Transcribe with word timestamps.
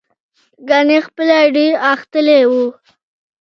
ګنې 0.69 0.97
خپله 1.07 1.37
ډېر 1.55 1.71
غښتلی 1.83 2.41
و. 2.49 2.51